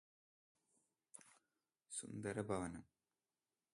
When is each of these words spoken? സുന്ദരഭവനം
സുന്ദരഭവനം 1.91 2.83